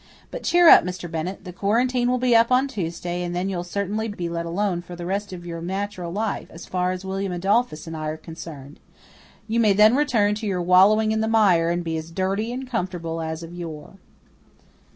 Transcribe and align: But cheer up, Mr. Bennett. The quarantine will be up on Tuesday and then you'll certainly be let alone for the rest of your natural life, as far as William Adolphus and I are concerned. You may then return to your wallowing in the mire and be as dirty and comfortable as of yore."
But 0.31 0.41
cheer 0.41 0.67
up, 0.67 0.83
Mr. 0.83 1.11
Bennett. 1.11 1.43
The 1.43 1.53
quarantine 1.53 2.09
will 2.09 2.17
be 2.17 2.35
up 2.35 2.51
on 2.51 2.67
Tuesday 2.67 3.21
and 3.21 3.35
then 3.35 3.49
you'll 3.49 3.63
certainly 3.63 4.07
be 4.07 4.29
let 4.29 4.47
alone 4.47 4.81
for 4.81 4.95
the 4.95 5.05
rest 5.05 5.31
of 5.31 5.45
your 5.45 5.61
natural 5.61 6.11
life, 6.11 6.47
as 6.49 6.65
far 6.65 6.91
as 6.91 7.05
William 7.05 7.31
Adolphus 7.31 7.85
and 7.85 7.95
I 7.95 8.07
are 8.07 8.17
concerned. 8.17 8.79
You 9.47 9.59
may 9.59 9.73
then 9.73 9.95
return 9.95 10.33
to 10.41 10.47
your 10.47 10.59
wallowing 10.63 11.11
in 11.11 11.21
the 11.21 11.27
mire 11.27 11.69
and 11.69 11.83
be 11.83 11.97
as 11.97 12.09
dirty 12.09 12.51
and 12.51 12.67
comfortable 12.67 13.21
as 13.21 13.43
of 13.43 13.53
yore." 13.53 13.97